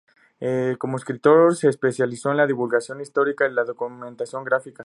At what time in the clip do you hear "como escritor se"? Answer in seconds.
0.79-1.69